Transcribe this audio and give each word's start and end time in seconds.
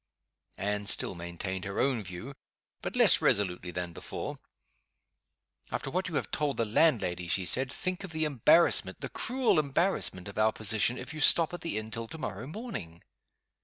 Anne 0.57 0.87
still 0.87 1.13
maintained 1.13 1.63
her 1.63 1.79
own 1.79 2.01
view, 2.03 2.33
but 2.81 2.95
less 2.95 3.21
resolutely 3.21 3.69
than 3.69 3.93
before. 3.93 4.39
"After 5.71 5.91
what 5.91 6.07
you 6.09 6.15
have 6.15 6.31
told 6.31 6.57
the 6.57 6.65
landlady," 6.65 7.27
she 7.27 7.45
said, 7.45 7.71
"think 7.71 8.03
of 8.03 8.09
the 8.11 8.25
embarrassment, 8.25 9.01
the 9.01 9.09
cruel 9.09 9.59
embarrassment 9.59 10.27
of 10.27 10.39
our 10.39 10.53
position, 10.53 10.97
if 10.97 11.13
you 11.13 11.19
stop 11.21 11.53
at 11.53 11.61
the 11.61 11.77
inn 11.77 11.91
till 11.91 12.07
to 12.07 12.17
morrow 12.17 12.47
morning!" 12.47 13.03